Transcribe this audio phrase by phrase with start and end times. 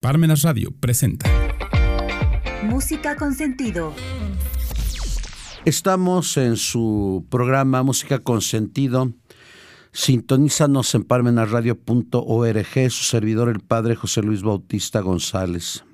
[0.00, 1.30] Parmenas Radio presenta
[2.64, 3.92] Música con sentido.
[5.66, 9.12] Estamos en su programa Música con sentido.
[9.92, 15.84] Sintonízanos en parmenasradio.org, su servidor el padre José Luis Bautista González.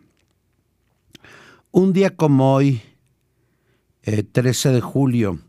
[1.73, 2.83] Un día como hoy,
[4.03, 5.41] 13 eh, de julio,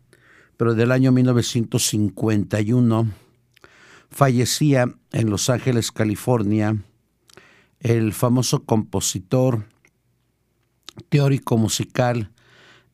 [0.58, 3.12] pero del año 1951,
[4.10, 6.76] fallecía en Los Ángeles, California,
[7.80, 9.68] el famoso compositor,
[11.10, 12.32] teórico musical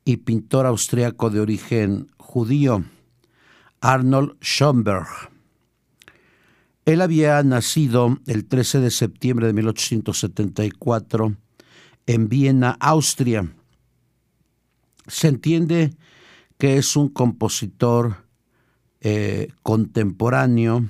[0.05, 2.83] y pintor austriaco de origen judío,
[3.81, 5.07] Arnold Schoenberg.
[6.85, 11.37] Él había nacido el 13 de septiembre de 1874
[12.05, 13.53] en Viena, Austria.
[15.07, 15.93] Se entiende
[16.57, 18.25] que es un compositor
[18.99, 20.89] eh, contemporáneo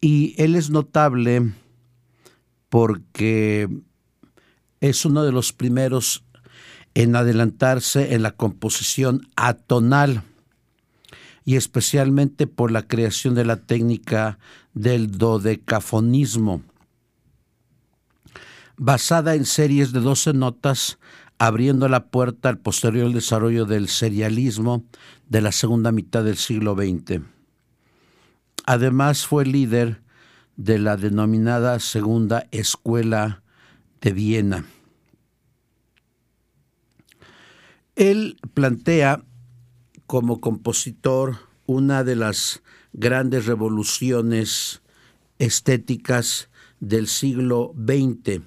[0.00, 1.52] y él es notable
[2.72, 3.68] porque
[4.80, 6.24] es uno de los primeros
[6.94, 10.22] en adelantarse en la composición atonal
[11.44, 14.38] y especialmente por la creación de la técnica
[14.72, 16.62] del dodecafonismo,
[18.78, 20.98] basada en series de 12 notas,
[21.36, 24.86] abriendo la puerta al posterior desarrollo del serialismo
[25.28, 27.20] de la segunda mitad del siglo XX.
[28.64, 30.00] Además fue líder
[30.56, 33.42] de la denominada Segunda Escuela
[34.00, 34.64] de Viena.
[37.96, 39.24] Él plantea
[40.06, 41.36] como compositor
[41.66, 44.82] una de las grandes revoluciones
[45.38, 48.42] estéticas del siglo XX,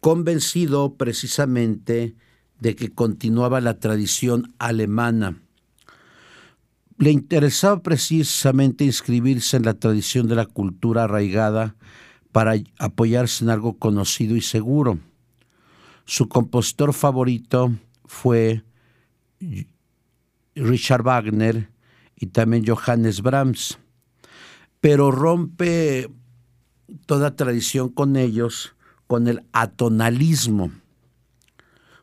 [0.00, 2.16] convencido precisamente
[2.60, 5.40] de que continuaba la tradición alemana
[6.98, 11.76] le interesaba precisamente inscribirse en la tradición de la cultura arraigada
[12.32, 14.98] para apoyarse en algo conocido y seguro.
[16.04, 17.72] Su compositor favorito
[18.04, 18.64] fue
[20.56, 21.70] Richard Wagner
[22.16, 23.78] y también Johannes Brahms,
[24.80, 26.10] pero rompe
[27.06, 28.74] toda tradición con ellos
[29.06, 30.72] con el atonalismo.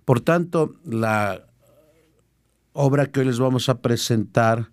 [0.05, 1.47] Por tanto, la
[2.71, 4.71] obra que hoy les vamos a presentar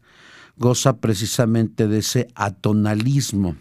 [0.57, 3.57] goza precisamente de ese atonalismo.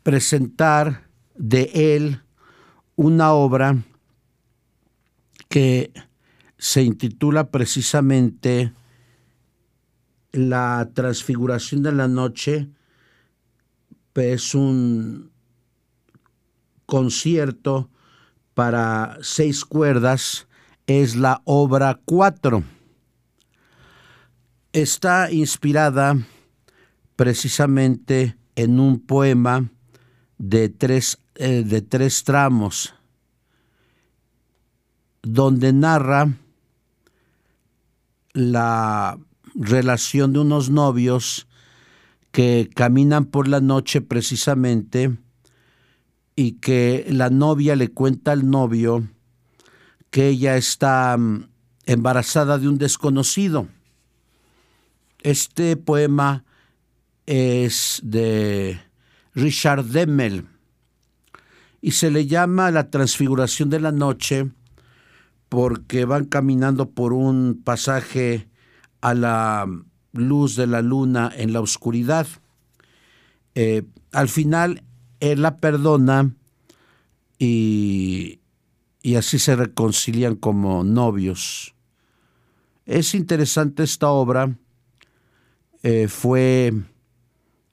[0.04, 2.22] presentar de él
[2.96, 3.84] una obra
[5.50, 5.92] que
[6.58, 8.72] se intitula precisamente
[10.32, 12.70] La transfiguración de la noche.
[14.14, 15.32] Es un
[16.86, 17.90] concierto
[18.54, 20.48] para seis cuerdas,
[20.88, 22.64] es la obra cuatro.
[24.74, 26.18] Está inspirada
[27.16, 29.72] precisamente en un poema
[30.38, 32.94] de tres, eh, de tres tramos
[35.22, 36.34] donde narra
[38.34, 39.18] la
[39.56, 41.48] relación de unos novios
[42.32, 45.18] que caminan por la noche precisamente
[46.36, 49.08] y que la novia le cuenta al novio
[50.10, 51.50] que ella está mm,
[51.86, 53.68] embarazada de un desconocido.
[55.22, 56.46] Este poema
[57.26, 58.80] es de
[59.34, 60.48] Richard Demmel
[61.82, 64.50] y se le llama La transfiguración de la noche
[65.50, 68.48] porque van caminando por un pasaje
[69.02, 69.66] a la
[70.14, 72.28] luz de la luna en la oscuridad.
[73.56, 74.84] Eh, al final,
[75.20, 76.36] él la perdona
[77.40, 78.42] y,
[79.18, 81.74] así se reconcilian como novios.
[82.86, 84.56] Es interesante esta obra.
[85.82, 86.74] Eh, fue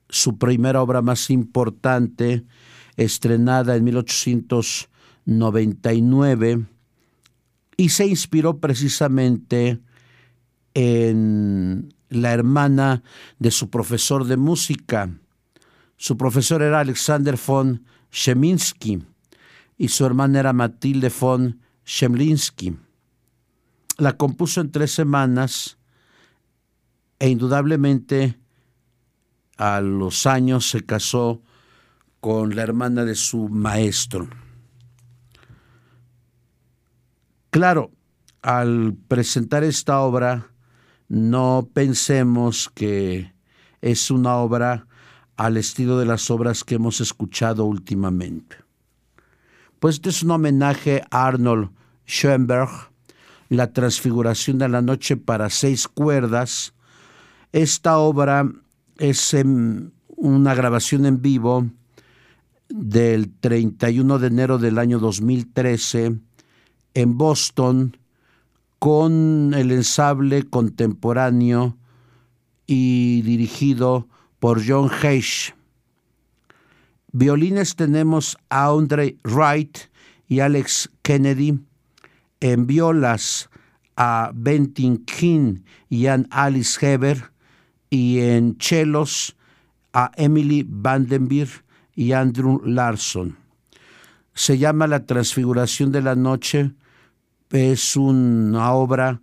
[0.09, 2.45] su primera obra más importante,
[2.97, 6.67] estrenada en 1899
[7.77, 9.81] y se inspiró precisamente
[10.75, 13.03] en la hermana
[13.39, 15.11] de su profesor de música.
[15.97, 19.03] Su profesor era Alexander von Sheminski
[19.79, 22.77] y su hermana era Matilde von Shemlinsky.
[23.99, 25.79] La compuso en tres semanas
[27.19, 28.39] e indudablemente
[29.57, 31.43] a los años se casó
[32.21, 34.29] con la hermana de su maestro.
[37.57, 37.91] Claro,
[38.43, 40.51] al presentar esta obra,
[41.09, 43.33] no pensemos que
[43.81, 44.87] es una obra
[45.39, 48.57] al estilo de las obras que hemos escuchado últimamente.
[49.81, 51.71] Pues este es un homenaje a Arnold
[52.07, 52.69] Schoenberg,
[53.49, 56.75] La Transfiguración de la Noche para seis cuerdas.
[57.53, 58.53] Esta obra
[58.99, 59.35] es
[60.09, 61.71] una grabación en vivo
[62.69, 66.26] del 31 de enero del año 2013
[66.97, 67.99] en Boston
[68.79, 71.77] con el ensable contemporáneo
[72.67, 74.09] y dirigido
[74.39, 75.55] por John Heisch.
[77.13, 79.79] Violines tenemos a Andre Wright
[80.27, 81.61] y Alex Kennedy.
[82.41, 83.49] En violas
[83.97, 87.31] a Bentin King y Ann Alice Heber.
[87.91, 89.37] Y en chelos
[89.93, 91.65] a Emily Vandenberg
[91.95, 93.37] y Andrew Larson.
[94.35, 96.73] Se llama La Transfiguración de la Noche.
[97.51, 99.21] Es una obra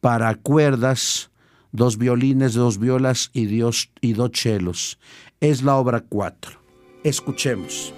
[0.00, 1.30] para cuerdas,
[1.72, 4.98] dos violines, dos violas y, dos, y dos chelos.
[5.40, 6.60] Es la obra cuatro.
[7.04, 7.94] Escuchemos.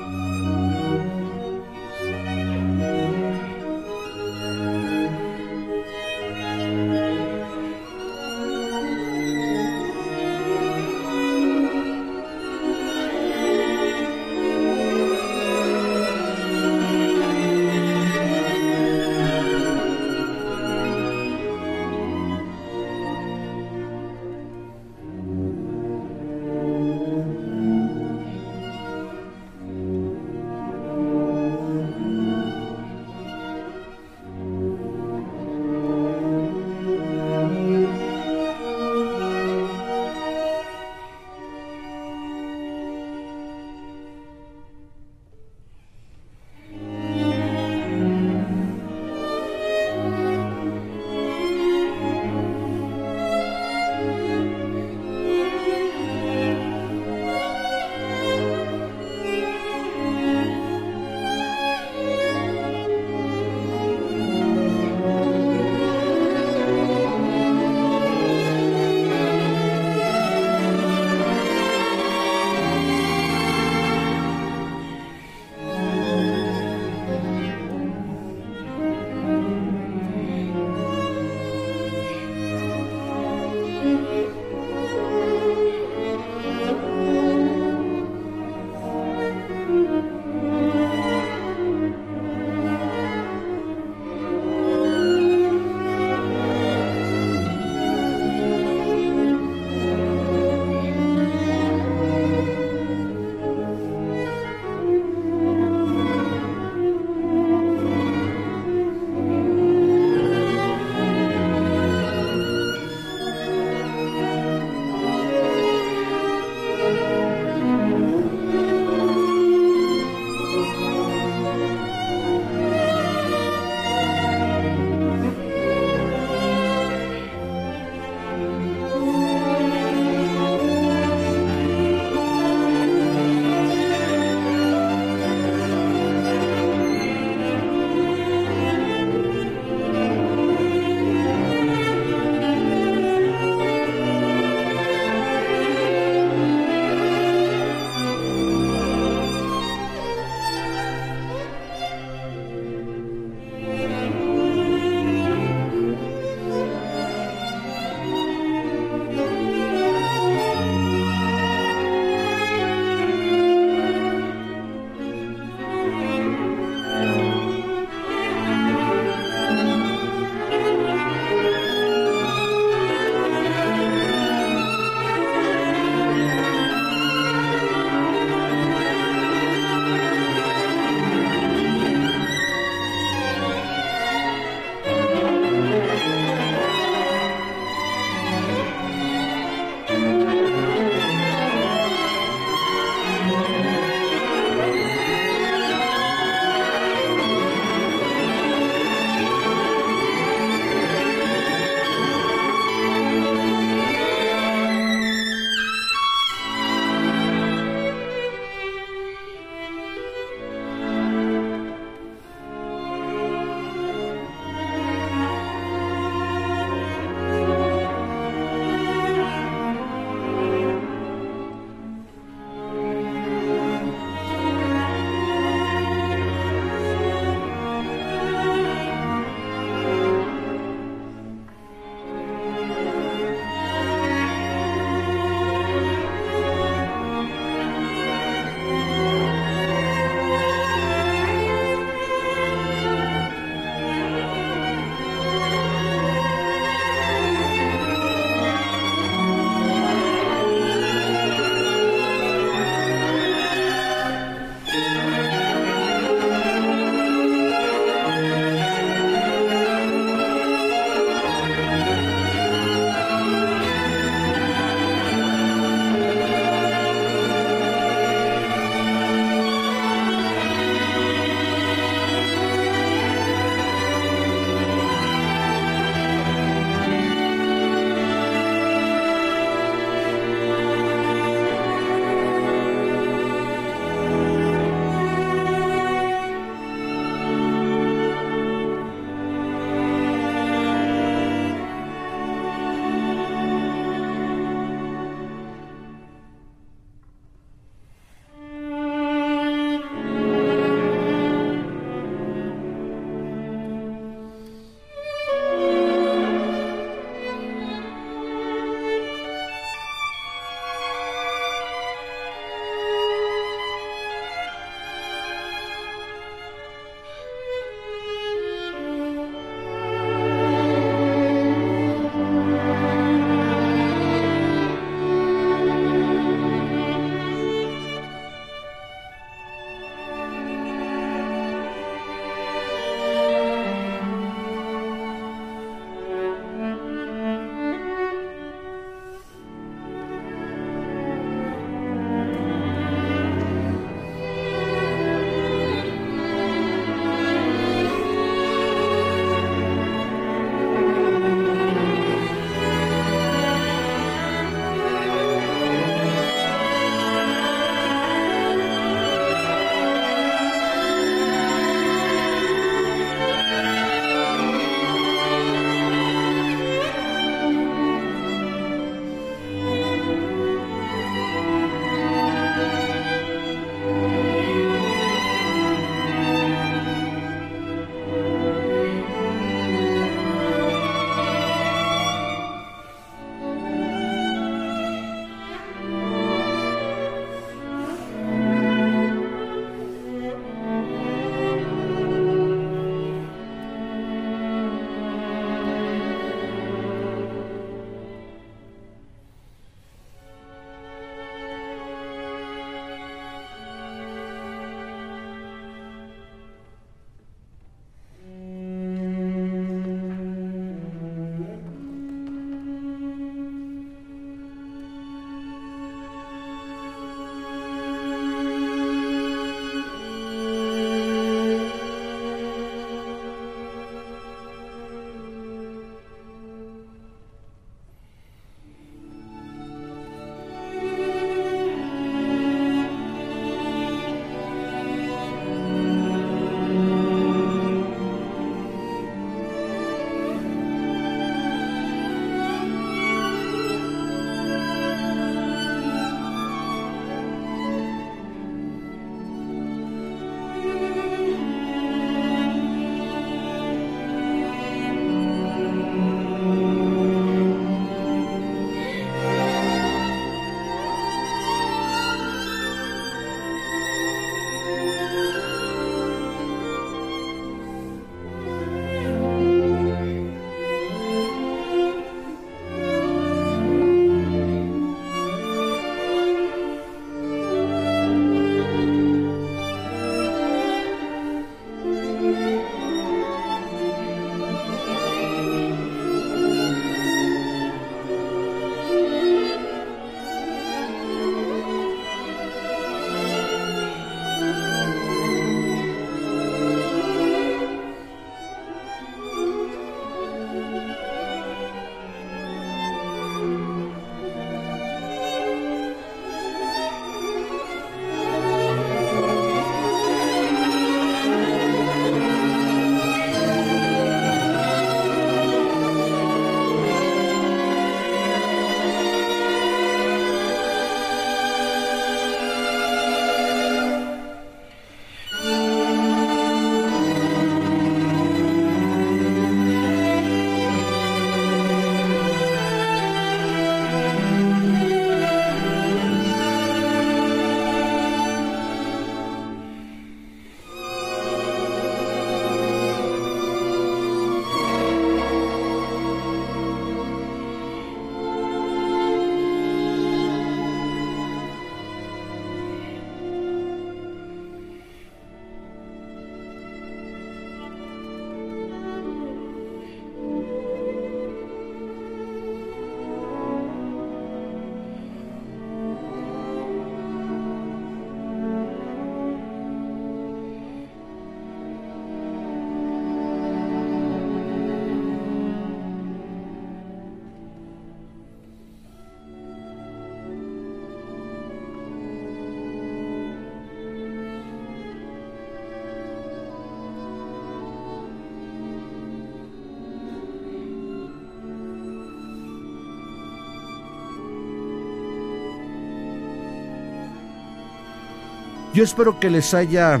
[598.74, 600.00] Yo espero que les haya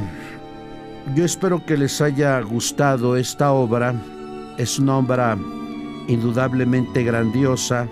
[1.14, 3.94] yo espero que les haya gustado esta obra.
[4.58, 5.38] Es una obra
[6.08, 7.86] indudablemente grandiosa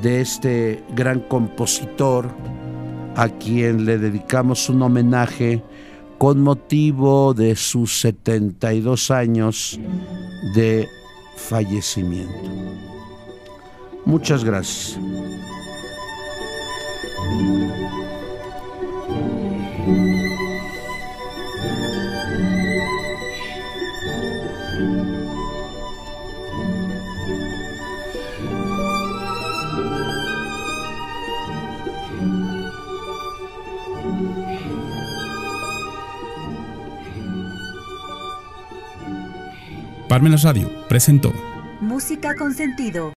[0.00, 2.30] de este gran compositor
[3.16, 5.62] a quien le dedicamos un homenaje
[6.18, 9.80] con motivo de sus 72 años
[10.54, 10.86] de
[11.36, 12.48] fallecimiento.
[14.04, 14.98] Muchas gracias.
[40.12, 41.32] Parmenas Radio presentó
[41.80, 43.10] Música con sentido.